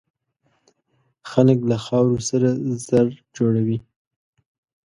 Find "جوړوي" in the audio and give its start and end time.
3.37-3.77